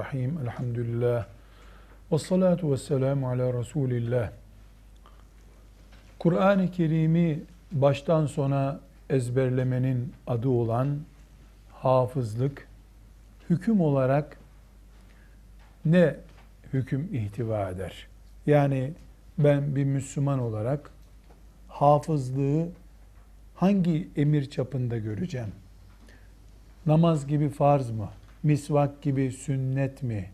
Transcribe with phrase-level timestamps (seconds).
[0.00, 0.48] Bismillahirrahmanirrahim.
[0.48, 1.26] Elhamdülillah.
[2.12, 4.30] Ve salatu ve selamu ala Resulillah.
[6.18, 7.42] Kur'an-ı Kerim'i
[7.72, 10.98] baştan sona ezberlemenin adı olan
[11.72, 12.68] hafızlık,
[13.50, 14.38] hüküm olarak
[15.84, 16.16] ne
[16.72, 18.06] hüküm ihtiva eder?
[18.46, 18.92] Yani
[19.38, 20.90] ben bir Müslüman olarak
[21.68, 22.68] hafızlığı
[23.54, 25.52] hangi emir çapında göreceğim?
[26.86, 28.08] Namaz gibi farz mı?
[28.42, 30.30] Misvak gibi sünnet mi?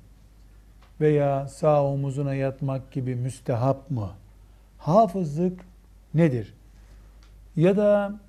[1.00, 4.10] Veya sağ omuzuna yatmak gibi müstehap mı?
[4.78, 5.60] Hafızlık
[6.14, 6.54] nedir?
[7.56, 8.20] Ya da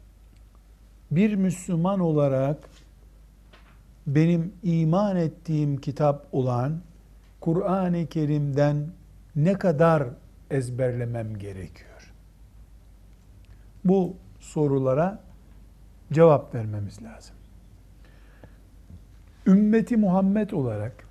[1.12, 2.58] bir Müslüman olarak
[4.08, 6.82] benim iman ettiğim kitap olan
[7.40, 8.88] Kur'an-ı Kerim'den
[9.36, 10.04] ne kadar
[10.52, 12.14] ezberlemem gerekiyor?
[13.86, 15.20] Bu sorulara
[16.14, 17.37] cevap vermemiz lazım.
[19.48, 21.08] Ümmeti Muhammed olarak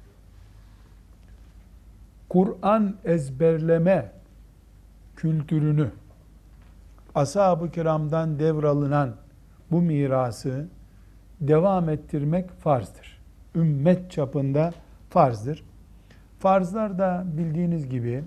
[2.28, 4.12] Kur'an ezberleme
[5.16, 5.90] kültürünü
[7.14, 9.16] ashab-ı kiramdan devralınan
[9.70, 10.68] bu mirası
[11.40, 13.22] devam ettirmek farzdır.
[13.54, 14.72] Ümmet çapında
[15.10, 15.64] farzdır.
[16.38, 18.24] Farzlar da bildiğiniz gibi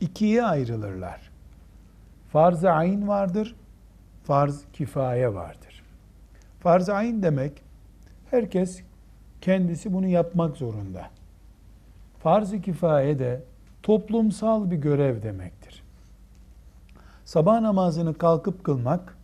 [0.00, 1.30] ikiye ayrılırlar.
[2.28, 3.56] Farz-ı ayn vardır,
[4.24, 5.82] farz kifaye vardır.
[6.60, 7.62] Farz-ı ayn demek
[8.30, 8.82] herkes
[9.40, 11.10] kendisi bunu yapmak zorunda.
[12.18, 13.42] Farz-ı kifaye de
[13.82, 15.82] toplumsal bir görev demektir.
[17.24, 19.16] Sabah namazını kalkıp kılmak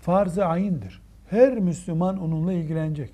[0.00, 1.00] farz-ı ayindir.
[1.30, 3.10] Her Müslüman onunla ilgilenecek.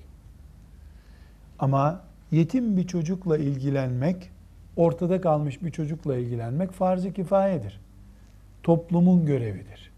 [1.59, 4.29] Ama yetim bir çocukla ilgilenmek,
[4.75, 7.79] ortada kalmış bir çocukla ilgilenmek farz-ı kifayedir.
[8.63, 9.91] Toplumun görevidir.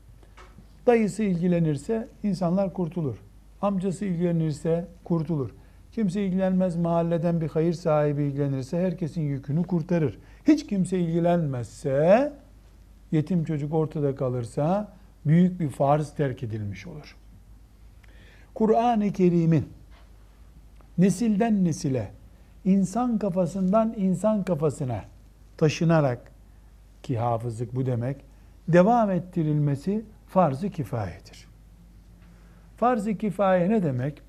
[0.88, 3.16] Dayısı ilgilenirse insanlar kurtulur.
[3.62, 5.50] Amcası ilgilenirse kurtulur.
[5.92, 10.20] Kimse ilgilenmez mahalleden bir hayır sahibi ilgilenirse herkesin yükünü kurtarır.
[10.48, 12.34] Hiç kimse ilgilenmezse
[13.12, 14.94] yetim çocuk ortada kalırsa
[15.26, 17.16] büyük bir farz terk edilmiş olur.
[18.54, 19.70] Kur'an-ı Kerim'in
[20.98, 22.12] nesilden nesile,
[22.66, 25.02] insan kafasından insan kafasına
[25.58, 26.32] taşınarak
[27.04, 28.18] ki hafızlık bu demek,
[28.68, 31.47] devam ettirilmesi farz-ı kifayedir.
[32.78, 34.22] Farz-ı kifaye ne demek?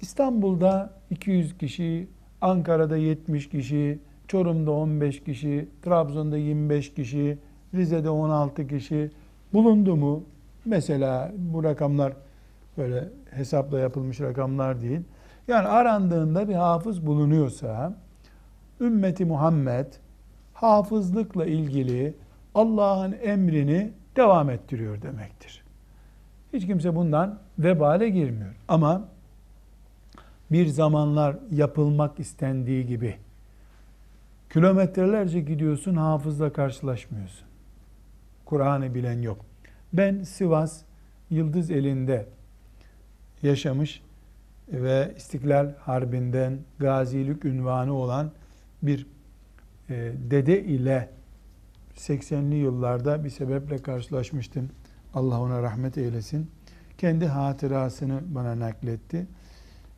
[0.00, 2.08] İstanbul'da 200 kişi,
[2.40, 7.38] Ankara'da 70 kişi, Çorum'da 15 kişi, Trabzon'da 25 kişi,
[7.74, 9.10] Rize'de 16 kişi
[9.52, 10.24] bulundu mu?
[10.64, 12.12] Mesela bu rakamlar
[12.78, 15.00] böyle hesapla yapılmış rakamlar değil.
[15.48, 17.94] Yani arandığında bir hafız bulunuyorsa
[18.80, 19.86] ümmeti Muhammed
[20.54, 22.14] hafızlıkla ilgili
[22.54, 25.59] Allah'ın emrini devam ettiriyor demektir.
[26.52, 28.54] Hiç kimse bundan vebale girmiyor.
[28.68, 29.08] Ama
[30.50, 33.16] bir zamanlar yapılmak istendiği gibi
[34.52, 37.46] kilometrelerce gidiyorsun hafızla karşılaşmıyorsun.
[38.44, 39.44] Kur'an'ı bilen yok.
[39.92, 40.82] Ben Sivas
[41.30, 42.26] Yıldız elinde
[43.42, 44.02] yaşamış
[44.68, 48.30] ve İstiklal Harbi'nden gazilik ünvanı olan
[48.82, 49.06] bir
[49.90, 51.08] e, dede ile
[51.96, 54.70] 80'li yıllarda bir sebeple karşılaşmıştım.
[55.14, 56.50] Allah ona rahmet eylesin.
[56.98, 59.26] Kendi hatırasını bana nakletti.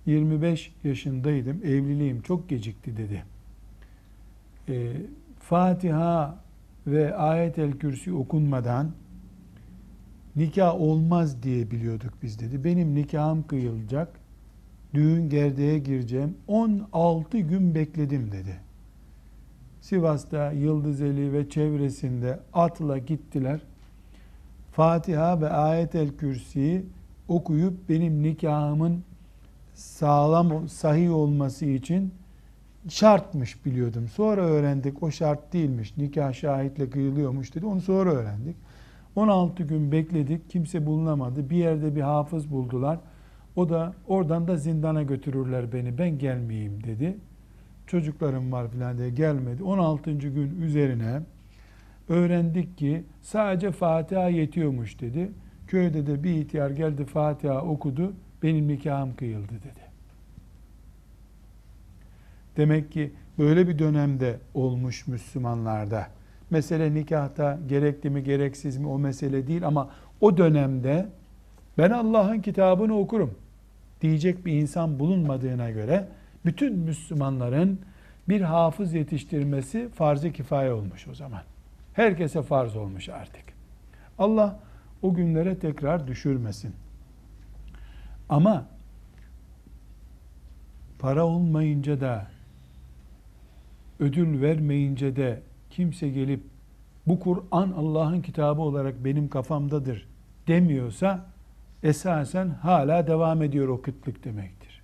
[0.06, 3.25] 25 yaşındaydım, evliliğim çok gecikti dedi.
[4.69, 4.93] E,
[5.38, 6.38] Fatiha
[6.87, 8.91] ve ayet-el kürsi okunmadan
[10.37, 12.65] nikah olmaz diye biliyorduk biz dedi.
[12.65, 14.08] Benim nikahım kıyılacak,
[14.94, 18.61] düğün gerdeğe gireceğim, 16 gün bekledim dedi.
[19.81, 23.61] Sivas'ta Yıldızeli ve çevresinde atla gittiler.
[24.73, 26.87] Fatiha ve ayet-el kürsiyi
[27.29, 29.05] okuyup benim nikahımın
[29.75, 32.15] sağlam, sahih olması için
[32.89, 34.09] şartmış biliyordum.
[34.09, 35.97] Sonra öğrendik o şart değilmiş.
[35.97, 37.67] Nikah şahitle kıyılıyormuş dedi.
[37.67, 38.57] Onu sonra öğrendik.
[39.17, 40.51] 16 gün bekledik.
[40.51, 41.51] Kimse bulunamadı.
[41.51, 42.99] Bir yerde bir hafız buldular.
[43.57, 45.99] O da oradan da zindana götürürler beni.
[45.99, 47.17] Ben gelmeyeyim dedi.
[47.87, 49.63] Çocuklarım var filan diye gelmedi.
[49.63, 50.13] 16.
[50.13, 51.23] gün üzerine
[52.09, 55.33] öğrendik ki sadece Fatiha yetiyormuş dedi.
[55.67, 58.13] Köyde de bir ihtiyar geldi Fatiha okudu.
[58.43, 59.93] Benim nikahım kıyıldı dedi.
[62.57, 66.07] Demek ki böyle bir dönemde olmuş Müslümanlarda.
[66.51, 69.91] Mesele nikahta gerekli mi gereksiz mi o mesele değil ama
[70.21, 71.09] o dönemde
[71.79, 73.35] ben Allah'ın kitabını okurum
[74.01, 76.09] diyecek bir insan bulunmadığına göre
[76.45, 77.81] bütün Müslümanların
[78.29, 81.43] bir hafız yetiştirmesi farz-ı kifaye olmuş o zaman.
[81.93, 83.44] Herkese farz olmuş artık.
[84.19, 84.61] Allah
[85.03, 86.75] o günlere tekrar düşürmesin.
[88.29, 88.67] Ama
[90.99, 92.27] para olmayınca da
[94.00, 96.43] ödül vermeyince de kimse gelip
[97.06, 100.09] bu Kur'an Allah'ın kitabı olarak benim kafamdadır
[100.49, 101.27] demiyorsa
[101.83, 104.83] esasen hala devam ediyor o kıtlık demektir.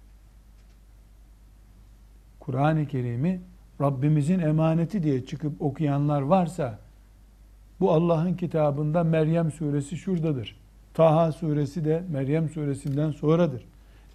[2.40, 3.40] Kur'an-ı Kerim'i
[3.80, 6.78] Rabbimizin emaneti diye çıkıp okuyanlar varsa
[7.80, 10.56] bu Allah'ın kitabında Meryem suresi şuradadır.
[10.94, 13.64] Taha suresi de Meryem suresinden sonradır.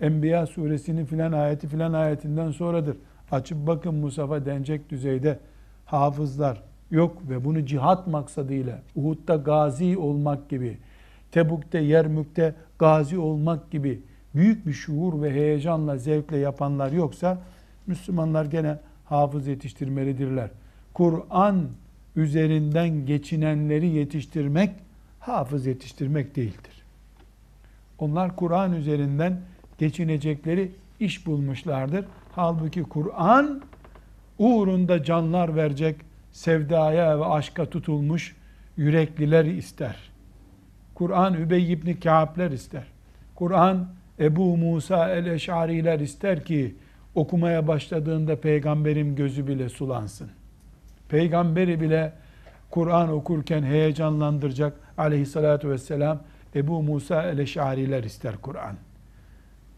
[0.02, 2.98] Enbiya suresinin filan ayeti filan ayetinden sonradır.
[3.32, 5.40] Açıp bakın Musaf'a denecek düzeyde
[5.86, 10.78] hafızlar yok ve bunu cihat maksadıyla Uhud'da gazi olmak gibi,
[11.32, 14.02] Tebuk'te, Yermük'te gazi olmak gibi
[14.36, 17.38] büyük bir şuur ve heyecanla, zevkle yapanlar yoksa
[17.88, 20.50] Müslümanlar gene hafız yetiştirmelidirler.
[20.94, 21.68] Kur'an
[22.16, 24.70] üzerinden geçinenleri yetiştirmek
[25.20, 26.84] hafız yetiştirmek değildir.
[28.00, 29.42] Onlar Kur'an üzerinden
[29.78, 32.06] geçinecekleri iş bulmuşlardır.
[32.32, 33.62] Halbuki Kur'an
[34.40, 35.96] uğrunda canlar verecek,
[36.32, 38.36] sevdaya ve aşka tutulmuş
[38.78, 39.96] yürekliler ister.
[40.96, 42.84] Kur'an Übey ibn Kâb'ler ister.
[43.36, 43.88] Kur'an
[44.20, 46.76] Ebu Musa el-Eş'ariler ister ki
[47.16, 50.30] okumaya başladığında peygamberin gözü bile sulansın.
[51.14, 52.14] Peygamberi bile
[52.70, 56.20] Kur'an okurken heyecanlandıracak aleyhissalatü vesselam
[56.56, 58.76] Ebu Musa el-Eş'ariler ister Kur'an.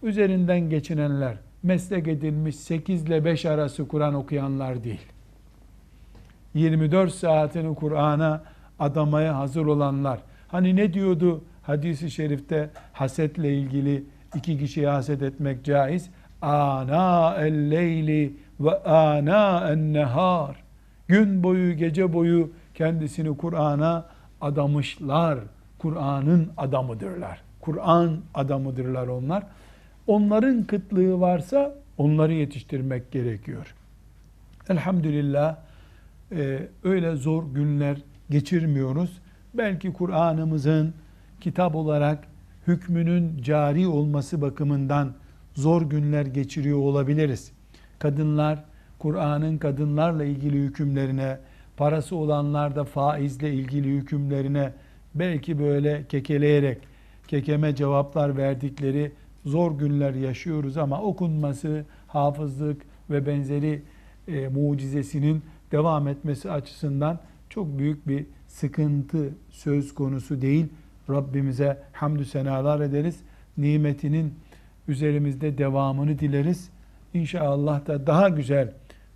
[0.03, 5.05] Üzerinden geçinenler, meslek edilmiş 8 ile 5 arası Kur'an okuyanlar değil.
[6.53, 8.43] 24 saatini Kur'an'a
[8.79, 10.19] adamaya hazır olanlar.
[10.47, 14.03] Hani ne diyordu hadisi şerifte hasetle ilgili
[14.35, 16.09] iki kişiye haset etmek caiz.
[16.41, 20.64] Ana el leyli ve ana en nehar.
[21.07, 24.05] Gün boyu, gece boyu kendisini Kur'an'a
[24.41, 25.39] adamışlar.
[25.79, 27.41] Kur'an'ın adamıdırlar.
[27.61, 29.43] Kur'an adamıdırlar onlar.
[30.07, 33.75] Onların kıtlığı varsa onları yetiştirmek gerekiyor.
[34.69, 35.57] Elhamdülillah
[36.31, 37.97] e, öyle zor günler
[38.29, 39.21] geçirmiyoruz.
[39.53, 40.93] Belki Kur'an'ımızın
[41.41, 42.27] kitap olarak
[42.67, 45.13] hükmünün cari olması bakımından
[45.53, 47.51] zor günler geçiriyor olabiliriz.
[47.99, 48.63] Kadınlar
[49.05, 51.37] Kur'an'ın kadınlarla ilgili hükümlerine,
[51.77, 54.73] parası olanlar da faizle ilgili hükümlerine
[55.15, 56.77] belki böyle kekeleyerek
[57.27, 59.11] kekeme cevaplar verdikleri
[59.45, 63.81] zor günler yaşıyoruz ama okunması, hafızlık ve benzeri
[64.27, 65.41] e, mucizesinin
[65.71, 67.19] devam etmesi açısından
[67.49, 70.65] çok büyük bir sıkıntı söz konusu değil.
[71.09, 73.19] Rabbimize hamdü senalar ederiz.
[73.57, 74.33] Nimetinin
[74.88, 76.69] üzerimizde devamını dileriz.
[77.13, 78.74] İnşallah da daha güzel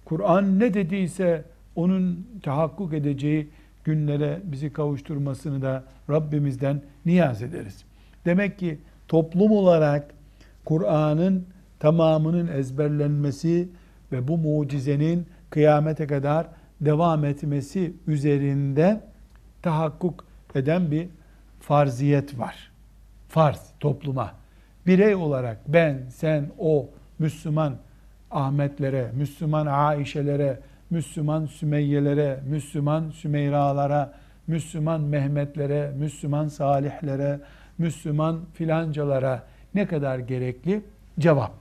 [0.10, 1.44] Kur'an ne dediyse
[1.76, 3.50] onun tahakkuk edeceği
[3.84, 7.84] günlere bizi kavuşturmasını da Rabbimizden niyaz ederiz.
[8.26, 10.12] Demek ki toplum olarak
[10.66, 11.46] Kur'an'ın
[11.80, 13.70] tamamının ezberlenmesi
[14.12, 16.48] ve bu mucizenin kıyamete kadar
[16.82, 19.02] devam etmesi üzerinde
[19.62, 20.26] tahakkuk
[20.56, 21.08] eden bir
[21.60, 22.72] farziyet var.
[23.28, 24.32] Farz topluma.
[24.88, 26.90] Birey olarak ben, sen, o,
[27.20, 27.74] Müslüman
[28.32, 30.60] Ahmetlere, Müslüman Aişelere,
[30.90, 34.14] Müslüman Sümeyyelere, Müslüman Sümeyralara,
[34.48, 37.40] Müslüman Mehmetlere, Müslüman Salihlere,
[37.78, 39.44] Müslüman filancalara
[39.76, 40.84] ne kadar gerekli?
[41.20, 41.52] Cevap.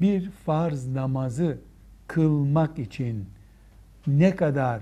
[0.00, 1.58] Bir farz namazı
[2.06, 3.26] kılmak için
[4.06, 4.80] ne kadar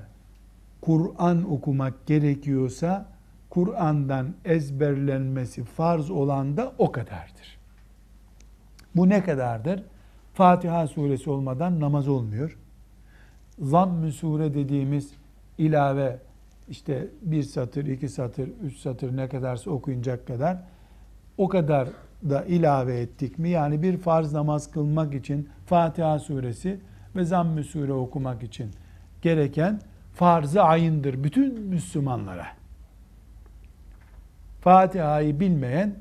[0.80, 3.06] Kur'an okumak gerekiyorsa
[3.50, 7.58] Kur'an'dan ezberlenmesi farz olan da o kadardır.
[8.96, 9.82] Bu ne kadardır?
[10.34, 12.58] Fatiha suresi olmadan namaz olmuyor.
[13.58, 15.12] Zamm-ı sure dediğimiz
[15.58, 16.18] ilave
[16.68, 20.58] işte bir satır, iki satır, üç satır ne kadarsa okuyacak kadar
[21.38, 21.88] o kadar
[22.30, 23.48] da ilave ettik mi?
[23.48, 26.80] Yani bir farz namaz kılmak için Fatiha suresi
[27.16, 28.70] ve Zamm-ı sure okumak için
[29.22, 29.80] gereken
[30.14, 32.46] farz-ı ayındır bütün Müslümanlara.
[34.60, 35.94] Fatiha'yı bilmeyen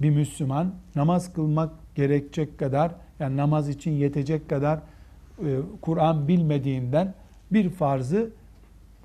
[0.00, 7.14] bir Müslüman namaz kılmak gerekecek kadar yani namaz için yetecek kadar e, Kur'an bilmediğinden
[7.52, 8.30] bir farzı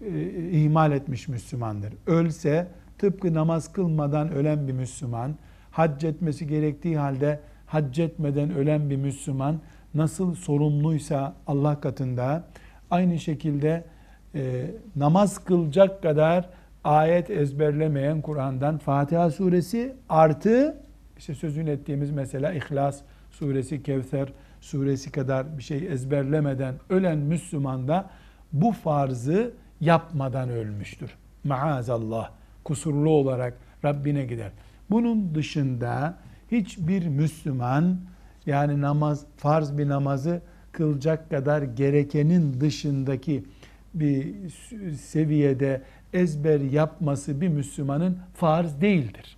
[0.02, 1.94] e, ihmal etmiş Müslümandır.
[2.08, 2.68] Ölse
[2.98, 5.36] tıpkı namaz kılmadan ölen bir Müslüman,
[5.72, 9.60] hac etmesi gerektiği halde hac etmeden ölen bir Müslüman
[9.94, 12.44] nasıl sorumluysa Allah katında
[12.92, 13.84] aynı şekilde
[14.36, 16.50] e, namaz kılacak kadar
[16.84, 20.78] ayet ezberlemeyen Kur'an'dan Fatiha suresi artı
[21.18, 23.02] işte sözünü ettiğimiz mesela İhlas
[23.34, 24.30] suresi, Kevser
[24.62, 28.10] suresi kadar bir şey ezberlemeden ölen Müslüman da
[28.54, 31.12] bu farzı yapmadan ölmüştür.
[31.44, 32.30] Maazallah
[32.64, 34.52] kusurlu olarak Rabbine gider.
[34.90, 36.18] Bunun dışında
[36.52, 37.98] hiçbir Müslüman
[38.46, 43.44] Yani namaz, farz bir namazı kılacak kadar gerekenin dışındaki
[43.94, 44.34] bir
[44.98, 45.82] seviyede
[46.14, 49.38] ezber yapması bir Müslümanın farz değildir.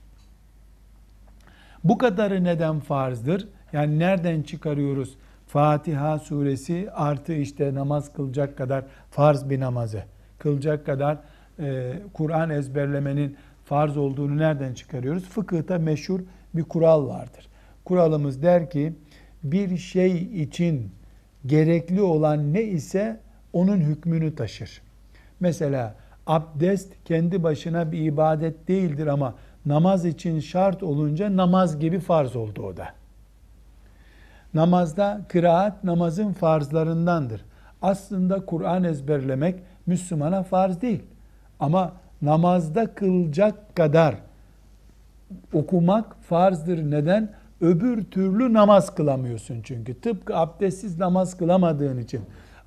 [1.83, 3.47] Bu kadarı neden farzdır?
[3.75, 5.17] Yani nereden çıkarıyoruz?
[5.47, 10.03] Fatiha suresi artı işte namaz kılacak kadar farz bir namazı,
[10.39, 11.17] kılacak kadar
[11.59, 15.23] e, Kur'an ezberlemenin farz olduğunu nereden çıkarıyoruz?
[15.23, 16.19] Fıkıhta meşhur
[16.53, 17.47] bir kural vardır.
[17.85, 18.93] Kuralımız der ki
[19.43, 20.91] bir şey için
[21.45, 23.19] gerekli olan ne ise
[23.53, 24.81] onun hükmünü taşır.
[25.39, 25.95] Mesela
[26.27, 32.61] abdest kendi başına bir ibadet değildir ama namaz için şart olunca namaz gibi farz oldu
[32.61, 33.04] o da.
[34.55, 37.41] Namazda kıraat namazın farzlarındandır.
[37.81, 41.03] Aslında Kur'an ezberlemek Müslümana farz değil.
[41.59, 44.15] Ama namazda kılacak kadar
[45.53, 46.91] okumak farzdır.
[46.91, 47.29] Neden?
[47.61, 50.01] Öbür türlü namaz kılamıyorsun çünkü.
[50.01, 52.21] Tıpkı abdestsiz namaz kılamadığın için.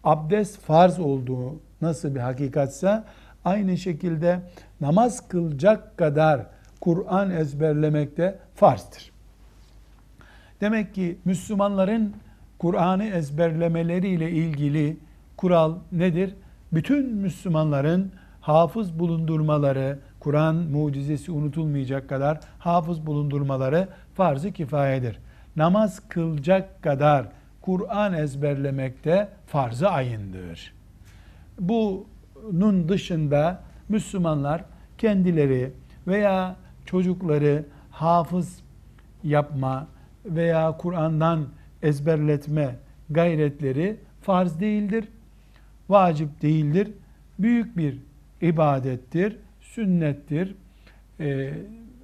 [0.05, 3.03] Abdest farz olduğu nasıl bir hakikatse
[3.45, 4.41] aynı şekilde
[4.81, 6.47] namaz kılacak kadar
[6.81, 9.18] Kur'an ezberlemek de farzdır.
[10.61, 12.15] Demek ki Müslümanların
[12.59, 14.97] Kur'an'ı ezberlemeleriyle ilgili
[15.37, 16.35] kural nedir?
[16.73, 25.19] Bütün Müslümanların hafız bulundurmaları, Kur'an mucizesi unutulmayacak kadar hafız bulundurmaları farz-ı kifayedir.
[25.57, 27.27] Namaz kılacak kadar
[27.61, 30.73] Kur'an ezberlemek de farz-ı ayındır.
[31.61, 34.65] Bunun dışında Müslümanlar
[34.99, 35.73] kendileri
[36.07, 38.61] veya çocukları hafız
[39.25, 39.87] yapma
[40.25, 41.47] veya Kur'an'dan
[41.83, 42.77] ezberletme
[43.11, 45.09] gayretleri farz değildir,
[45.89, 46.93] vacip değildir.
[47.39, 47.99] Büyük bir
[48.41, 50.55] ibadettir, sünnettir.
[51.21, 51.53] Ee,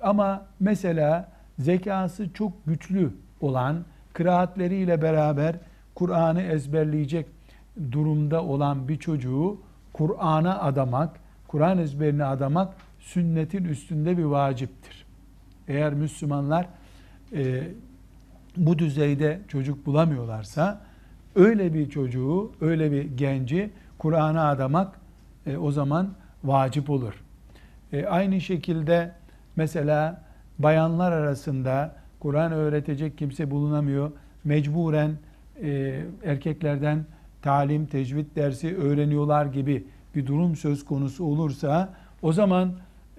[0.02, 1.28] ama mesela
[1.58, 5.56] zekası çok güçlü olan, kıraatleriyle beraber
[5.94, 7.26] Kur'an'ı ezberleyecek
[7.92, 9.60] durumda olan bir çocuğu
[9.92, 15.04] Kur'an'a adamak, Kur'an ezberine adamak sünnetin üstünde bir vaciptir.
[15.68, 16.66] Eğer Müslümanlar
[17.32, 17.62] e,
[18.56, 20.80] bu düzeyde çocuk bulamıyorlarsa
[21.34, 25.00] öyle bir çocuğu, öyle bir genci Kur'an'a adamak
[25.46, 26.10] e, o zaman
[26.44, 27.24] vacip olur.
[27.92, 29.12] E, aynı şekilde
[29.56, 30.22] mesela
[30.58, 34.12] bayanlar arasında Kur'an öğretecek kimse bulunamıyor.
[34.44, 35.10] Mecburen
[35.62, 37.04] e, erkeklerden
[37.42, 42.72] talim, tecvid dersi öğreniyorlar gibi bir durum söz konusu olursa o zaman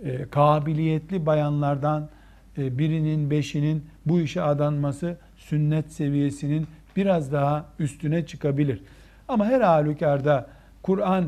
[0.04, 2.10] e, kabiliyetli bayanlardan
[2.58, 5.18] e, birinin beşinin bu işe adanması
[5.50, 8.82] sünnet seviyesinin biraz daha üstüne çıkabilir.
[9.28, 10.48] Ama her halükarda
[10.84, 11.26] Kur'an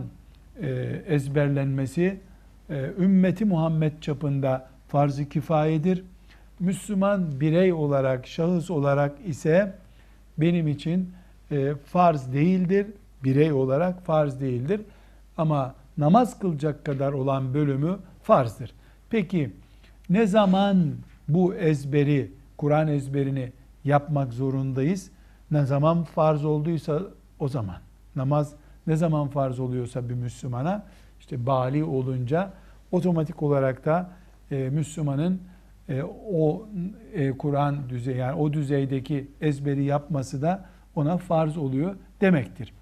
[0.62, 0.70] e,
[1.08, 2.20] ezberlenmesi
[2.70, 6.04] e, ümmeti Muhammed çapında farz-ı kifayedir.
[6.60, 9.74] Müslüman birey olarak, şahıs olarak ise
[10.38, 11.12] benim için
[11.52, 12.88] e, farz değildir.
[13.24, 14.82] Birey olarak farz değildir.
[15.38, 18.72] Ama namaz kılacak kadar olan bölümü farzdır.
[19.10, 19.52] Peki
[20.10, 20.94] ne zaman
[21.28, 23.52] bu ezberi, Kur'an ezberini
[23.88, 25.12] yapmak zorundayız?
[25.52, 27.02] Ne zaman farz olduysa
[27.40, 27.78] o zaman.
[28.16, 28.54] Namaz
[28.88, 30.84] ne zaman farz oluyorsa bir Müslümana
[31.20, 32.54] işte bali olunca
[32.92, 34.10] otomatik olarak da
[34.52, 35.42] e, Müslümanın
[35.90, 36.68] e, o
[37.14, 40.66] e, Kur'an düzeyi yani o düzeydeki ezberi yapması da
[40.96, 42.74] ona farz oluyor demektir.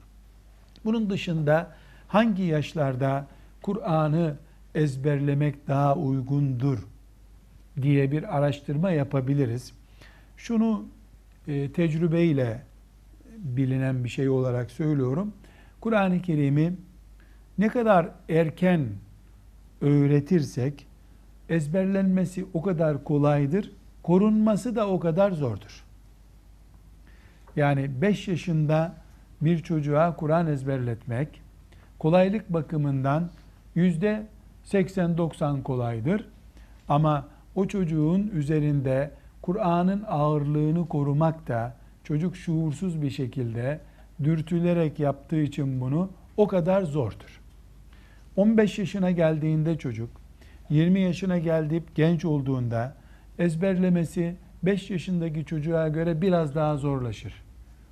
[0.85, 1.71] Bunun dışında
[2.07, 3.27] hangi yaşlarda
[3.61, 4.35] Kur'an'ı
[4.75, 6.87] ezberlemek daha uygundur
[7.81, 9.73] diye bir araştırma yapabiliriz.
[10.37, 10.85] Şunu
[11.47, 12.61] e, tecrübeyle
[13.37, 15.33] bilinen bir şey olarak söylüyorum.
[15.81, 16.73] Kur'an-ı Kerim'i
[17.57, 18.87] ne kadar erken
[19.81, 20.87] öğretirsek
[21.49, 23.71] ezberlenmesi o kadar kolaydır,
[24.03, 25.83] korunması da o kadar zordur.
[27.55, 28.95] Yani 5 yaşında
[29.41, 31.41] bir çocuğa Kur'an ezberletmek
[31.99, 33.29] kolaylık bakımından
[33.75, 34.27] yüzde
[34.65, 36.27] 80-90 kolaydır.
[36.87, 39.11] Ama o çocuğun üzerinde
[39.45, 41.73] Kur'an'ın ağırlığını korumak da
[42.03, 43.79] çocuk şuursuz bir şekilde
[44.23, 47.41] dürtülerek yaptığı için bunu o kadar zordur.
[48.35, 50.09] 15 yaşına geldiğinde çocuk,
[50.69, 52.95] 20 yaşına geldiğip genç olduğunda
[53.39, 57.33] ezberlemesi 5 yaşındaki çocuğa göre biraz daha zorlaşır.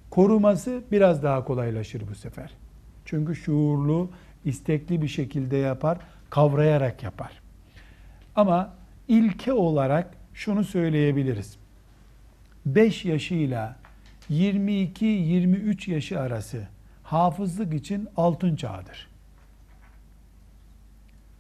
[0.10, 2.54] Koruması biraz daha kolaylaşır bu sefer.
[3.06, 4.10] Çünkü şuurlu,
[4.46, 5.98] istekli bir şekilde yapar,
[6.30, 7.42] kavrayarak yapar.
[8.36, 8.74] Ama
[9.08, 11.58] ilke olarak şunu söyleyebiliriz.
[12.66, 13.76] 5 yaşıyla
[14.32, 16.68] 22-23 yaşı arası
[17.04, 19.08] hafızlık için altın çağdır.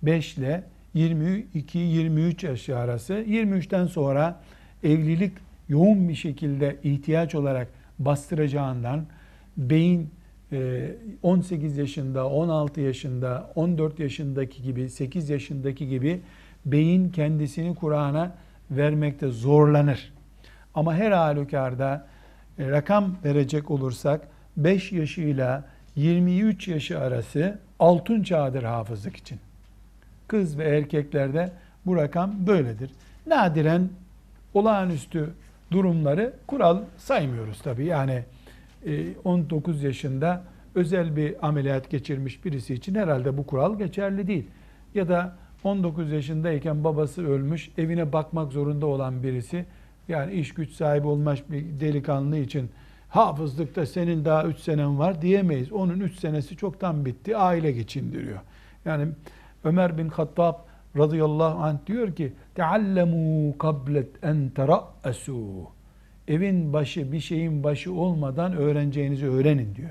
[0.04, 0.64] 5 ile
[0.96, 4.42] 22-23 yaşı arası 23'ten sonra
[4.84, 5.34] evlilik
[5.70, 7.68] yoğun bir şekilde ihtiyaç olarak
[8.00, 9.06] bastıracağından
[9.58, 10.10] beyin
[11.24, 16.22] 18 yaşında, 16 yaşında, 14 yaşındaki gibi, 8 yaşındaki gibi
[16.66, 18.36] beyin kendisini Kur'an'a
[18.72, 20.14] vermekte zorlanır.
[20.76, 22.08] Ama her halükarda
[22.60, 24.22] e, rakam verecek olursak
[24.58, 25.64] 5 yaşıyla
[25.96, 29.40] 23 yaşı arası altın çağdır hafızlık için.
[30.28, 31.52] Kız ve erkeklerde
[31.86, 32.92] bu rakam böyledir.
[33.28, 33.90] Nadiren
[34.54, 35.30] olağanüstü
[35.72, 37.86] durumları kural saymıyoruz tabii.
[37.86, 38.24] Yani
[39.24, 40.44] 19 e, yaşında
[40.76, 44.48] özel bir ameliyat geçirmiş birisi için herhalde bu kural geçerli değil.
[44.96, 49.66] Ya da 19 yaşındayken babası ölmüş, evine bakmak zorunda olan birisi,
[50.08, 52.70] yani iş güç sahibi olmuş bir delikanlı için
[53.10, 55.72] hafızlıkta senin daha 3 senen var diyemeyiz.
[55.72, 58.40] Onun 3 senesi çoktan bitti, aile geçindiriyor.
[58.86, 59.08] Yani
[59.64, 60.56] Ömer bin Hattab
[60.98, 65.68] radıyallahu anh diyor ki teallemu kablet en terassu
[66.28, 69.90] evin başı bir şeyin başı olmadan öğreneceğinizi öğrenin diyor.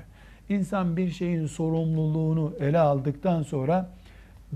[0.49, 3.89] İnsan bir şeyin sorumluluğunu ele aldıktan sonra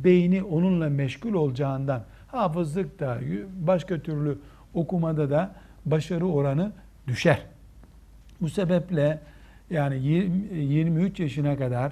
[0.04, 3.20] beyni onunla meşgul olacağından hafızlık da
[3.60, 4.38] başka türlü
[4.74, 5.56] okumada da
[5.86, 6.72] başarı oranı
[7.08, 7.42] düşer.
[8.42, 9.20] Bu sebeple
[9.70, 11.92] yani 23 yaşına kadar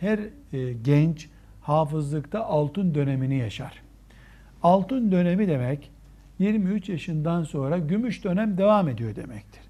[0.00, 0.18] her
[0.52, 1.28] e, genç
[1.62, 3.82] hafızlıkta altın dönemini yaşar.
[4.62, 5.90] Altın dönemi demek
[6.38, 9.62] 23 yaşından sonra gümüş dönem devam ediyor demektir.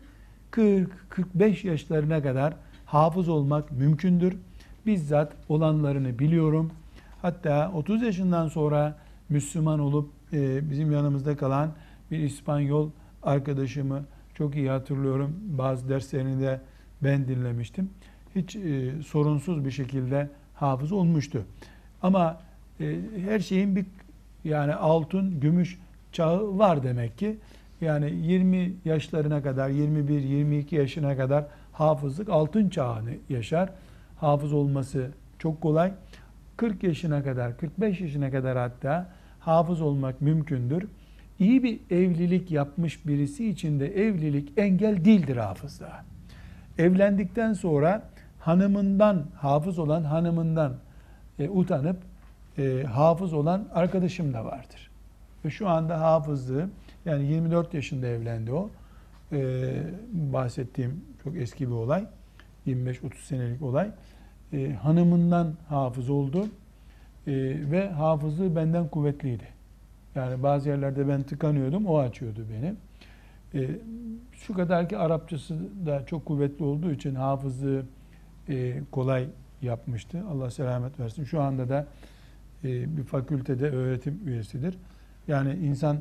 [0.53, 2.55] 40-45 yaşlarına kadar
[2.87, 4.37] hafız olmak mümkündür.
[4.87, 6.73] Bizzat olanlarını biliyorum.
[7.27, 8.97] Hatta 30 yaşından sonra
[9.29, 11.71] Müslüman olup e, bizim yanımızda kalan
[12.11, 12.91] bir İspanyol
[13.23, 15.37] arkadaşımı çok iyi hatırlıyorum.
[15.47, 16.61] Bazı derslerini de
[17.03, 17.91] ben dinlemiştim.
[18.35, 21.45] Hiç e, sorunsuz bir şekilde hafız olmuştu.
[22.03, 22.41] Ama
[22.81, 23.87] e, her şeyin bir
[24.45, 25.79] yani altın, gümüş
[26.13, 27.37] çağı var demek ki.
[27.81, 33.71] Yani 20 yaşlarına kadar, 21-22 yaşına kadar hafızlık altın çağını yaşar.
[34.17, 35.93] Hafız olması çok kolay.
[36.57, 39.09] 40 yaşına kadar, 45 yaşına kadar hatta
[39.41, 40.89] hafız olmak mümkündür.
[41.39, 46.05] İyi bir evlilik yapmış birisi için de evlilik engel değildir hafızlığa.
[46.79, 48.03] Evlendikten sonra
[48.41, 50.77] hanımından, hafız olan hanımından
[51.39, 51.97] e, utanıp
[52.59, 54.91] e, hafız olan arkadaşım da vardır.
[55.45, 56.69] Ve şu anda hafızlığı,
[57.05, 58.71] yani 24 yaşında evlendi o.
[59.33, 59.73] E,
[60.13, 62.07] bahsettiğim çok eski bir olay.
[62.67, 63.91] 25-30 senelik olay.
[64.57, 66.47] E, hanımından hafız oldu.
[67.27, 67.33] E,
[67.71, 69.49] ve hafızlığı benden kuvvetliydi.
[70.15, 72.75] Yani bazı yerlerde ben tıkanıyordum, o açıyordu beni.
[73.55, 73.71] E,
[74.33, 77.83] şu kadar ki Arapçası da çok kuvvetli olduğu için hafızlığı
[78.49, 79.29] e, kolay
[79.63, 80.23] yapmıştı.
[80.31, 81.25] Allah selamet versin.
[81.25, 81.87] Şu anda da
[82.65, 84.79] e, bir fakültede öğretim üyesidir.
[85.29, 85.99] Yani insan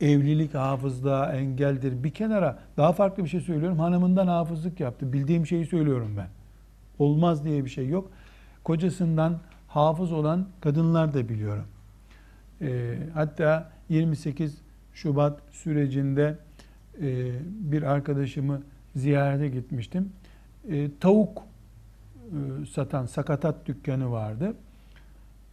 [0.00, 2.04] evlilik hafızlığa engeldir.
[2.04, 3.78] Bir kenara daha farklı bir şey söylüyorum.
[3.78, 5.12] Hanımından hafızlık yaptı.
[5.12, 6.35] Bildiğim şeyi söylüyorum ben.
[6.98, 8.10] Olmaz diye bir şey yok.
[8.64, 11.66] Kocasından hafız olan kadınlar da biliyorum.
[12.60, 14.58] E, hatta 28
[14.92, 16.38] Şubat sürecinde
[17.00, 18.62] e, bir arkadaşımı
[18.96, 20.12] ziyarete gitmiştim.
[20.68, 21.42] E, tavuk
[22.26, 24.54] e, satan sakatat dükkanı vardı.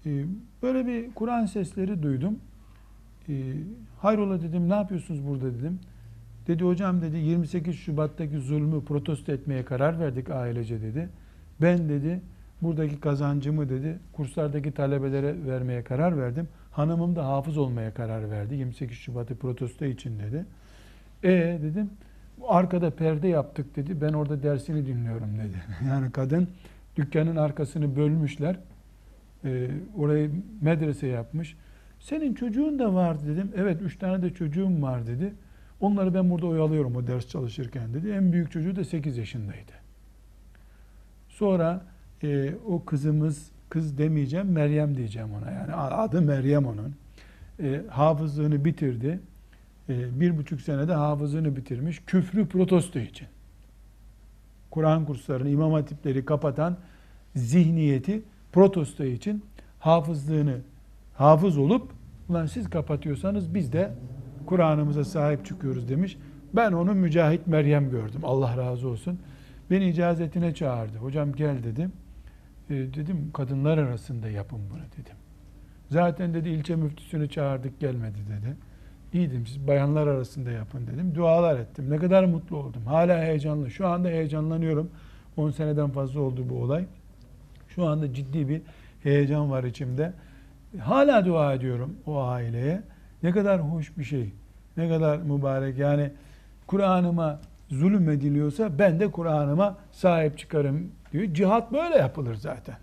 [0.06, 0.26] E,
[0.62, 2.40] böyle bir Kur'an sesleri duydum.
[3.30, 3.34] E,
[4.00, 5.80] hayrola dedim ne yapıyorsunuz burada dedim.
[6.48, 11.10] Dedi hocam dedi 28 Şubat'taki zulmü protesto etmeye karar verdik ailece dedi.
[11.62, 12.22] Ben dedi
[12.62, 16.48] buradaki kazancımı dedi kurslardaki talebelere vermeye karar verdim.
[16.72, 20.46] Hanımım da hafız olmaya karar verdi 28 Şubat'ı protesto için dedi.
[21.24, 21.90] E dedim
[22.48, 24.02] arkada perde yaptık dedi.
[24.02, 25.58] Ben orada dersini dinliyorum dedi.
[25.90, 26.48] Yani kadın
[26.96, 28.60] dükkanın arkasını bölmüşler.
[29.46, 31.56] E, orayı medrese yapmış.
[32.00, 33.52] Senin çocuğun da var dedim.
[33.56, 35.34] Evet üç tane de çocuğum var dedi.
[35.80, 38.10] Onları ben burada oyalıyorum o ders çalışırken dedi.
[38.10, 39.83] En büyük çocuğu da 8 yaşındaydı.
[41.34, 41.82] Sonra
[42.24, 45.74] e, o kızımız, kız demeyeceğim, Meryem diyeceğim ona yani.
[45.74, 46.96] Adı Meryem onun.
[47.60, 49.20] E, hafızlığını bitirdi.
[49.90, 52.02] E, bir buçuk senede hafızlığını bitirmiş.
[52.08, 53.28] Küfrü protesto için.
[54.72, 56.78] Kur'an kurslarını, imam hatipleri kapatan
[57.36, 59.44] zihniyeti protesto için
[59.80, 60.58] hafızlığını
[61.14, 61.92] hafız olup
[62.30, 63.92] ulan siz kapatıyorsanız biz de
[64.46, 66.18] Kur'an'ımıza sahip çıkıyoruz demiş.
[66.54, 68.22] Ben onu Mücahit Meryem gördüm.
[68.24, 69.20] Allah razı olsun.
[69.72, 70.98] Beni icazetine çağırdı.
[70.98, 71.92] Hocam gel dedim.
[72.70, 75.16] E, dedim kadınlar arasında yapın bunu dedim.
[75.90, 78.56] Zaten dedi ilçe müftüsünü çağırdık gelmedi dedi.
[79.14, 81.16] İyi siz bayanlar arasında yapın dedim.
[81.16, 81.86] Dualar ettim.
[81.90, 82.86] Ne kadar mutlu oldum.
[82.86, 83.72] Hala heyecanlı.
[83.72, 84.92] Şu anda heyecanlanıyorum.
[85.38, 86.86] 10 seneden fazla oldu bu olay.
[87.68, 88.62] Şu anda ciddi bir
[89.04, 90.14] heyecan var içimde.
[90.80, 92.82] Hala dua ediyorum o aileye.
[93.24, 94.34] Ne kadar hoş bir şey.
[94.78, 95.78] Ne kadar mübarek.
[95.78, 96.12] Yani
[96.68, 101.34] Kur'an'ıma zulüm ediliyorsa ben de Kur'an'ıma sahip çıkarım diyor.
[101.34, 102.76] Cihat böyle yapılır zaten.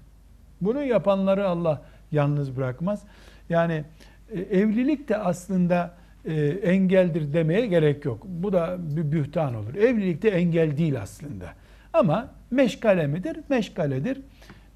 [0.60, 3.02] Bunu yapanları Allah yalnız bırakmaz.
[3.48, 3.84] Yani
[4.32, 8.22] e, evlilik de aslında e, engeldir demeye gerek yok.
[8.26, 9.74] Bu da bir bühtan olur.
[9.74, 11.46] Evlilik de engel değil aslında.
[11.92, 13.36] Ama meşgale midir?
[13.48, 14.20] Meşgaledir.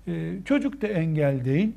[0.07, 1.73] E, çocuk da engel değil.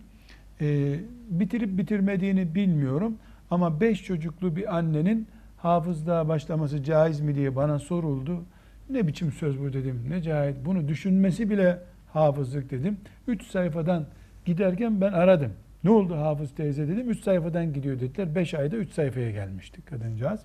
[1.30, 3.18] Bitirip bitirmediğini bilmiyorum.
[3.52, 5.28] Ama beş çocuklu bir annenin
[5.58, 8.44] hafızlığa başlaması caiz mi diye bana soruldu.
[8.90, 10.06] Ne biçim söz bu dedim.
[10.10, 10.66] Ne caiz.
[10.66, 11.80] Bunu düşünmesi bile
[12.14, 12.98] hafızlık dedim.
[13.28, 14.06] Üç sayfadan
[14.46, 15.54] giderken ben aradım.
[15.84, 17.10] Ne oldu hafız teyze dedim.
[17.10, 18.36] Üç sayfadan gidiyor dediler.
[18.36, 20.42] Beş ayda üç sayfaya gelmiştik kadıncağız.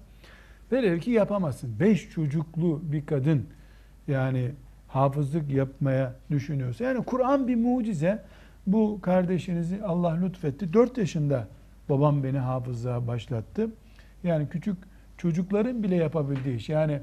[0.73, 1.81] Velev ki yapamazsın.
[1.81, 3.47] Beş çocuklu bir kadın
[4.09, 4.51] yani
[4.89, 6.85] hafızlık yapmaya düşünüyorsa.
[6.85, 8.23] Yani Kur'an bir mucize.
[8.67, 10.73] Bu kardeşinizi Allah lütfetti.
[10.73, 11.49] Dört yaşında
[11.89, 13.71] babam beni hafızlığa başlattı.
[14.25, 14.77] Yani küçük
[15.23, 16.69] çocukların bile yapabildiği iş.
[16.69, 17.01] Yani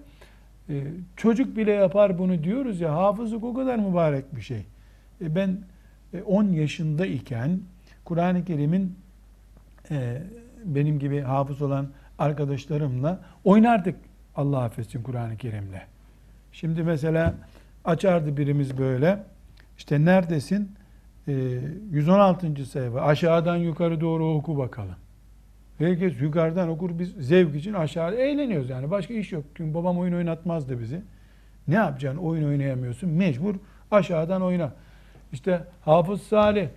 [0.69, 0.83] e,
[1.15, 4.65] çocuk bile yapar bunu diyoruz ya hafızlık o kadar mübarek bir şey.
[5.21, 5.57] E, ben
[6.13, 7.59] e, 10 yaşında iken
[8.05, 8.95] Kur'an-ı Kerim'in
[9.91, 10.21] e,
[10.65, 13.95] benim gibi hafız olan arkadaşlarımla oynardık
[14.35, 15.81] Allah affetsin Kur'an-ı Kerim'le.
[16.51, 17.33] Şimdi mesela
[17.85, 19.23] açardı birimiz böyle
[19.77, 20.71] işte neredesin?
[21.27, 21.33] E,
[21.91, 22.65] 116.
[22.65, 24.95] sayfa aşağıdan yukarı doğru oku bakalım.
[25.79, 29.43] Herkes yukarıdan okur biz zevk için aşağıda eğleniyoruz yani başka iş yok.
[29.55, 31.01] Çünkü babam oyun oynatmazdı bizi.
[31.67, 33.55] Ne yapacaksın oyun oynayamıyorsun mecbur
[33.91, 34.73] aşağıdan oyna.
[35.33, 36.67] İşte Hafız Salih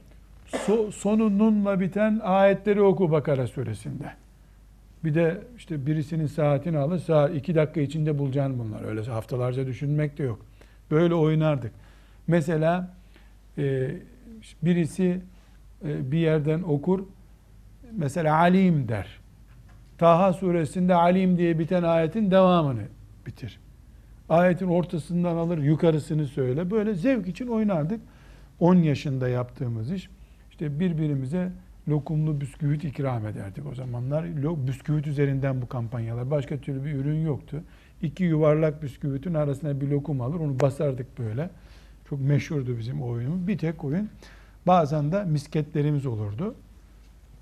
[0.46, 4.12] so, sonu nunla biten ayetleri oku Bakara suresinde.
[5.04, 8.84] Bir de işte birisinin saatini alır, saat iki dakika içinde bulacaksın bunlar.
[8.84, 10.46] Öyle haftalarca düşünmek de yok.
[10.90, 11.72] Böyle oynardık.
[12.26, 12.94] Mesela
[13.58, 13.90] e,
[14.62, 15.20] birisi
[15.84, 17.04] e, bir yerden okur,
[17.96, 19.20] mesela alim der.
[19.98, 22.82] Taha suresinde alim diye biten ayetin devamını
[23.26, 23.60] bitir.
[24.28, 26.70] Ayetin ortasından alır, yukarısını söyle.
[26.70, 28.00] Böyle zevk için oynardık.
[28.60, 30.10] 10 yaşında yaptığımız iş.
[30.50, 31.52] İşte birbirimize
[31.88, 34.24] lokumlu bisküvit ikram ederdik o zamanlar.
[34.66, 36.30] Bisküvit üzerinden bu kampanyalar.
[36.30, 37.62] Başka türlü bir ürün yoktu.
[38.02, 40.40] İki yuvarlak bisküvitin arasına bir lokum alır.
[40.40, 41.50] Onu basardık böyle.
[42.08, 43.46] Çok meşhurdu bizim oyunumuz.
[43.46, 44.10] Bir tek oyun.
[44.66, 46.54] Bazen de misketlerimiz olurdu.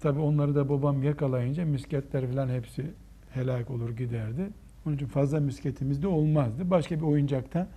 [0.00, 2.86] Tabi onları da babam yakalayınca misketler falan hepsi
[3.30, 4.50] helak olur giderdi.
[4.86, 6.70] Onun için fazla misketimiz de olmazdı.
[6.70, 7.68] Başka bir oyuncakta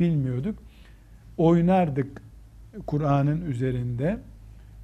[0.00, 0.58] bilmiyorduk.
[1.36, 2.22] Oynardık
[2.86, 4.18] Kur'an'ın üzerinde.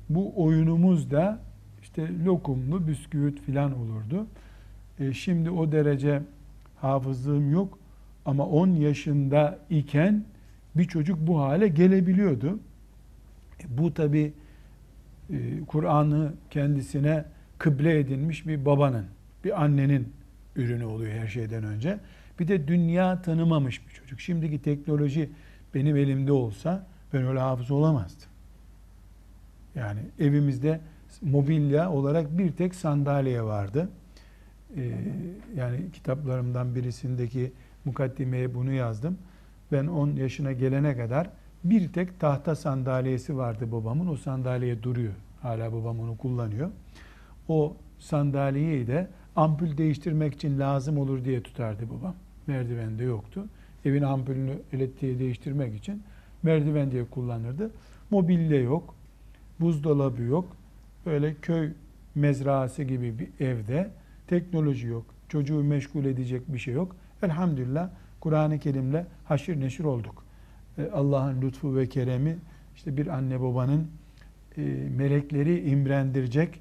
[0.09, 1.41] Bu oyunumuz da
[1.83, 4.27] işte lokumlu bisküvit filan olurdu.
[4.99, 6.23] E şimdi o derece
[6.77, 7.79] hafızlığım yok
[8.25, 10.25] ama 10 yaşında iken
[10.77, 12.59] bir çocuk bu hale gelebiliyordu.
[13.61, 14.33] E bu tabi e,
[15.67, 17.25] Kur'an'ı kendisine
[17.59, 19.07] kıble edinmiş bir babanın,
[19.45, 20.13] bir annenin
[20.57, 21.99] ürünü oluyor her şeyden önce.
[22.41, 24.21] Bir de dünya tanımamış bir çocuk.
[24.21, 25.31] Şimdiki teknoloji
[25.75, 28.29] benim elimde olsa ben öyle hafız olamazdım.
[29.75, 30.81] Yani evimizde
[31.23, 33.89] mobilya olarak bir tek sandalye vardı.
[34.77, 34.91] Ee,
[35.57, 37.53] yani kitaplarımdan birisindeki
[37.85, 39.19] mukaddimeye bunu yazdım.
[39.73, 41.31] Ben 10 yaşına gelene kadar
[41.71, 44.07] bir tek tahta sandalyesi vardı babamın.
[44.07, 45.13] O sandalye duruyor.
[45.43, 46.71] Hala babam onu kullanıyor.
[47.49, 52.15] O sandalyeyi de ampul değiştirmek için lazım olur diye tutardı babam.
[52.47, 53.45] Merdivende yoktu.
[53.85, 56.03] Evin ampulünü elektriği değiştirmek için
[56.43, 57.71] merdiven diye kullanırdı.
[58.11, 58.95] Mobilya yok,
[59.61, 60.57] buzdolabı yok.
[61.07, 61.73] Böyle köy
[62.15, 63.91] mezrası gibi bir evde
[64.27, 65.05] teknoloji yok.
[65.29, 66.97] Çocuğu meşgul edecek bir şey yok.
[67.23, 70.26] Elhamdülillah Kur'an-ı Kerim'le haşir neşir olduk.
[70.79, 72.37] E, Allah'ın lütfu ve keremi
[72.77, 73.87] işte bir anne babanın
[74.57, 74.63] e,
[74.97, 76.61] melekleri imrendirecek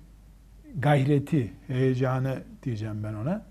[0.79, 3.45] gayreti, heyecanı diyeceğim ben ona.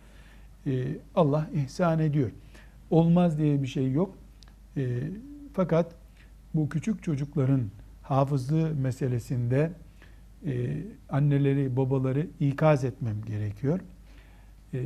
[0.66, 2.30] E, Allah ihsan ediyor.
[2.90, 4.16] Olmaz diye bir şey yok.
[5.52, 5.94] Fakat
[6.54, 7.62] bu küçük çocukların
[8.02, 9.72] hafızlığı meselesinde
[11.08, 13.80] anneleri, babaları ikaz etmem gerekiyor.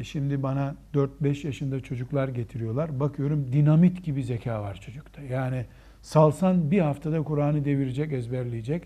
[0.05, 3.01] Şimdi bana 4-5 yaşında çocuklar getiriyorlar.
[3.01, 5.23] Bakıyorum dinamit gibi zeka var çocukta.
[5.23, 5.65] Yani
[6.03, 8.83] salsan bir haftada Kur'an'ı devirecek, ezberleyecek.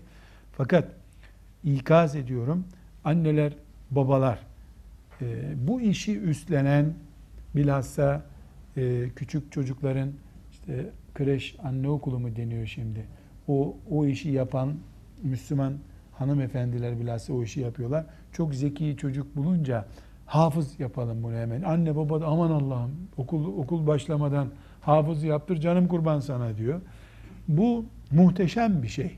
[0.51, 0.87] Fakat
[1.63, 2.65] ikaz ediyorum
[3.03, 3.53] anneler,
[3.91, 4.39] babalar
[5.21, 5.25] e,
[5.67, 6.93] bu işi üstlenen
[7.55, 8.25] bilhassa
[8.77, 10.09] e, küçük çocukların
[10.51, 13.05] işte kreş, anne okulu mu deniyor şimdi.
[13.47, 14.73] O, o işi yapan
[15.23, 15.73] Müslüman
[16.11, 18.05] hanımefendiler bilhassa o işi yapıyorlar.
[18.31, 19.85] Çok zeki çocuk bulunca
[20.33, 21.61] hafız yapalım bunu hemen.
[21.61, 24.47] Anne baba da aman Allah'ım okul, okul başlamadan
[24.81, 26.81] hafız yaptır canım kurban sana diyor.
[27.47, 29.17] Bu muhteşem bir şey.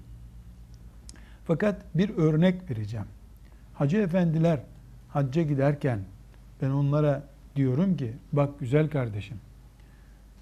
[1.45, 3.05] Fakat bir örnek vereceğim.
[3.73, 4.59] Hacı efendiler
[5.09, 5.99] hacca giderken
[6.61, 7.23] ben onlara
[7.55, 9.37] diyorum ki bak güzel kardeşim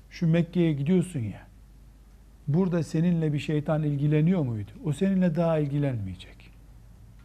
[0.09, 1.47] şu Mekke'ye gidiyorsun ya
[2.47, 4.71] burada seninle bir şeytan ilgileniyor muydu?
[4.85, 6.49] O seninle daha ilgilenmeyecek.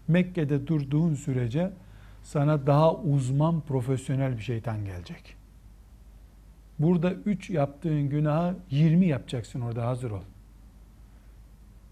[0.09, 1.71] Mekke'de durduğun sürece
[2.29, 5.37] sana daha uzman profesyonel bir şeytan gelecek.
[6.79, 10.23] Burada 3 yaptığın günahı 20 yapacaksın orada hazır ol.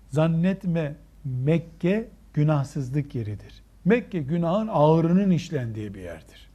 [0.08, 0.94] Zannetme
[1.24, 3.62] Mekke günahsızlık yeridir.
[3.84, 6.48] Mekke günahın ağırının işlendiği bir yerdir.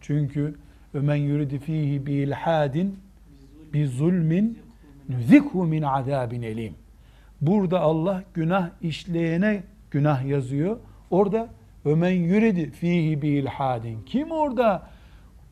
[0.00, 0.54] Çünkü
[0.94, 2.98] ömen yuridi fihi bi ilhadin
[3.72, 4.58] bi zulmin
[5.08, 6.74] nuzikhu min azabin elim.
[7.40, 10.78] Burada Allah günah işleyene günah yazıyor.
[11.10, 11.57] Orada
[11.88, 14.02] ömen yuridi fihi bi ilhadin.
[14.06, 14.82] Kim orada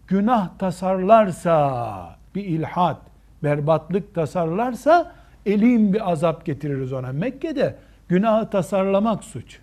[0.07, 3.01] günah tasarlarsa bir ilhat,
[3.43, 5.13] berbatlık tasarlarsa
[5.47, 7.13] elim bir azap getiririz ona.
[7.13, 7.77] Mekke'de
[8.09, 9.59] günahı tasarlamak suç.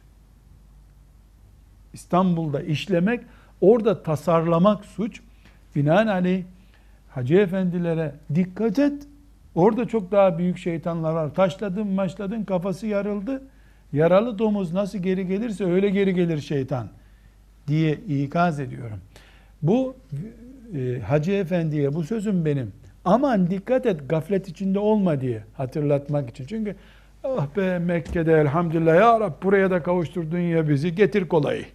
[1.94, 3.24] İstanbul'da işlemek,
[3.62, 5.22] orada tasarlamak suç.
[5.76, 6.44] Binaenaleyh
[7.16, 9.08] Hacı efendilere dikkat et.
[9.56, 11.34] Orada çok daha büyük şeytanlar var.
[11.34, 13.44] Taşladın maçladın kafası yarıldı.
[13.94, 16.90] Yaralı domuz nasıl geri gelirse öyle geri gelir şeytan
[17.68, 19.00] diye ikaz ediyorum.
[19.62, 19.96] Bu
[20.76, 22.74] e, Hacı Efendi'ye bu sözüm benim.
[23.06, 26.46] Aman dikkat et gaflet içinde olma diye hatırlatmak için.
[26.46, 26.76] Çünkü
[27.24, 31.66] ah be Mekke'de elhamdülillah ya Rab buraya da kavuşturdun ya bizi getir kolayı.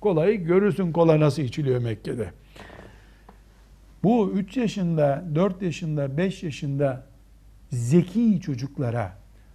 [0.00, 2.30] Kolayı görürsün kola nasıl içiliyor Mekke'de.
[4.02, 7.06] Bu 3 yaşında, 4 yaşında, 5 yaşında
[7.70, 9.12] zeki çocuklara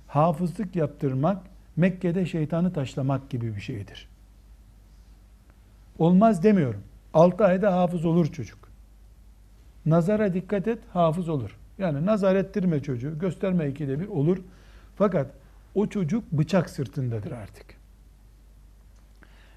[0.07, 1.37] hafızlık yaptırmak
[1.79, 4.07] Mekke'de şeytanı taşlamak gibi bir şeydir.
[5.99, 6.83] Olmaz demiyorum.
[7.13, 8.59] 6 ayda hafız olur çocuk.
[9.85, 11.57] Nazara dikkat et, hafız olur.
[11.77, 14.37] Yani nazar ettirme çocuğu, gösterme ikide bir olur.
[14.95, 15.31] Fakat
[15.75, 17.65] o çocuk bıçak sırtındadır artık.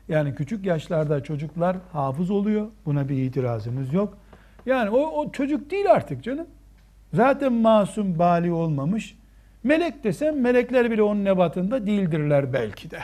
[0.08, 2.68] Yani küçük yaşlarda çocuklar hafız oluyor.
[2.86, 4.18] Buna bir itirazımız yok.
[4.66, 6.46] Yani o, o çocuk değil artık canım.
[7.14, 9.16] Zaten masum bali olmamış.
[9.64, 12.98] Melek desem melekler bile onun nebatında değildirler belki de.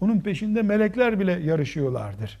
[0.00, 2.38] Onun peşinde melekler bile yarışıyorlardır.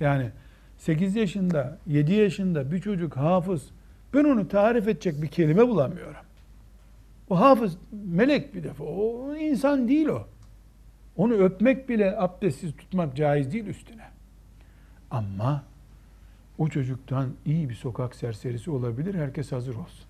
[0.00, 0.30] Yani
[0.78, 3.70] 8 yaşında, 7 yaşında bir çocuk hafız.
[4.14, 6.22] Ben onu tarif edecek bir kelime bulamıyorum.
[7.30, 8.84] O hafız melek bir defa.
[8.84, 10.26] O insan değil o.
[11.16, 14.04] Onu öpmek bile abdestsiz tutmak caiz değil üstüne.
[15.10, 15.64] Ama
[16.58, 19.14] o çocuktan iyi bir sokak serserisi olabilir.
[19.14, 20.06] Herkes hazır olsun.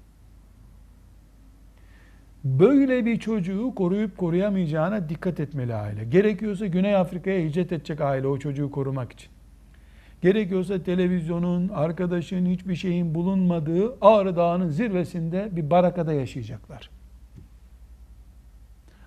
[2.44, 6.04] Böyle bir çocuğu koruyup koruyamayacağına dikkat etmeli aile.
[6.04, 9.30] Gerekiyorsa Güney Afrika'ya hicret edecek aile o çocuğu korumak için.
[10.22, 16.90] Gerekiyorsa televizyonun, arkadaşın, hiçbir şeyin bulunmadığı Ağrı Dağı'nın zirvesinde bir barakada yaşayacaklar.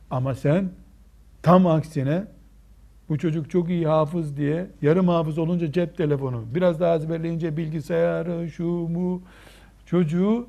[0.09, 0.69] Ama sen
[1.41, 2.23] tam aksine
[3.09, 8.49] bu çocuk çok iyi hafız diye yarım hafız olunca cep telefonu, biraz daha ezberleyince bilgisayarı,
[8.49, 9.21] şu mu
[9.85, 10.47] çocuğu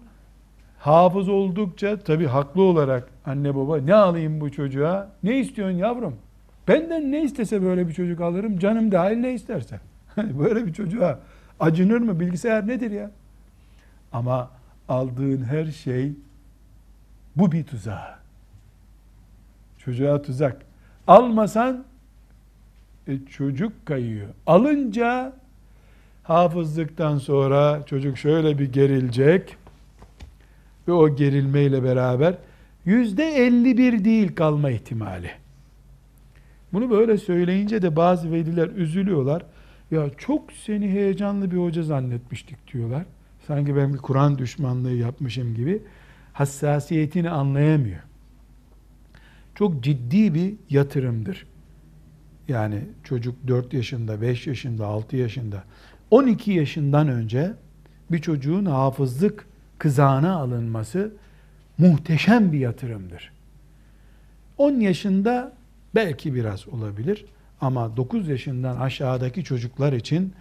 [0.87, 5.09] hafız oldukça tabi haklı olarak anne baba ne alayım bu çocuğa?
[5.23, 6.17] Ne istiyorsun yavrum?
[6.69, 8.59] Benden ne istese böyle bir çocuk alırım.
[8.59, 9.81] Canım dahil ne isterse.
[10.17, 11.19] böyle bir çocuğa
[11.61, 12.21] acınır mı?
[12.21, 13.11] Bilgisayar nedir ya?
[14.13, 14.51] Ama
[14.89, 16.13] aldığın her şey
[17.37, 18.19] bu bir tuzak.
[19.79, 20.57] Çocuğa tuzak.
[21.07, 21.85] Almasan
[23.09, 24.29] e, çocuk kayıyor.
[24.47, 25.33] Alınca
[26.23, 29.57] hafızlıktan sonra çocuk şöyle bir gerilecek
[30.89, 32.39] ve o gerilmeyle beraber
[32.85, 35.31] yüzde elli bir değil kalma ihtimali.
[36.73, 39.43] Bunu böyle söyleyince de bazı veliler üzülüyorlar.
[39.91, 43.05] Ya çok seni heyecanlı bir hoca zannetmiştik diyorlar.
[43.47, 45.83] Sanki ben bir Kur'an düşmanlığı yapmışım gibi.
[46.33, 48.01] Hassasiyetini anlayamıyor.
[49.55, 51.47] Çok ciddi bir yatırımdır.
[52.49, 55.65] Yani çocuk 4 yaşında, 5 yaşında, 6 yaşında,
[56.11, 57.53] 12 yaşından önce
[58.11, 59.46] bir çocuğun hafızlık
[59.79, 61.13] kızağına alınması
[61.79, 63.33] muhteşem bir yatırımdır.
[64.59, 65.53] 10 yaşında
[65.95, 67.25] belki biraz olabilir
[67.61, 70.33] ama 9 yaşından aşağıdaki çocuklar için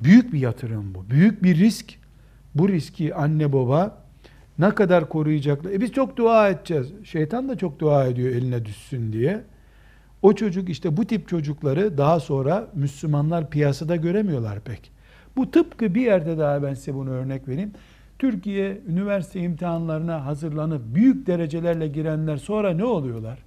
[0.00, 1.10] büyük bir yatırım bu.
[1.10, 1.94] Büyük bir risk.
[2.54, 4.02] Bu riski anne baba
[4.58, 5.70] ne kadar koruyacaklar?
[5.70, 6.92] E biz çok dua edeceğiz.
[7.04, 9.44] Şeytan da çok dua ediyor eline düşsün diye.
[10.22, 14.92] O çocuk işte bu tip çocukları daha sonra Müslümanlar piyasada göremiyorlar pek.
[15.36, 17.72] Bu tıpkı bir yerde daha ben size bunu örnek vereyim.
[18.22, 23.38] Türkiye üniversite imtihanlarına hazırlanıp büyük derecelerle girenler sonra ne oluyorlar?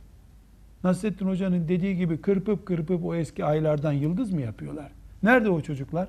[0.84, 4.92] Nasrettin Hoca'nın dediği gibi kırpıp kırpıp o eski aylardan yıldız mı yapıyorlar?
[5.24, 6.08] Nerede o çocuklar?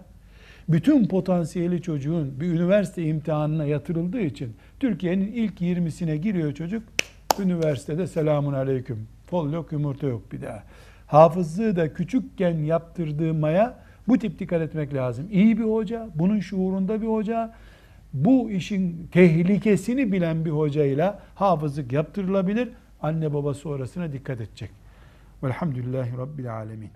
[0.68, 6.82] Bütün potansiyeli çocuğun bir üniversite imtihanına yatırıldığı için Türkiye'nin ilk 20'sine giriyor çocuk.
[7.42, 9.08] Üniversitede selamun aleyküm.
[9.26, 10.62] Fol yok yumurta yok bir daha.
[11.06, 15.26] Hafızlığı da küçükken yaptırdığı maya Bu tip dikkat etmek lazım.
[15.30, 17.54] İyi bir hoca, bunun şuurunda bir hoca,
[18.24, 22.68] bu işin tehlikesini bilen bir hocayla hafızlık yaptırılabilir.
[23.02, 24.70] Anne baba sonrasına dikkat edecek.
[25.42, 26.90] Velhamdülillahi Rabbil Alemin.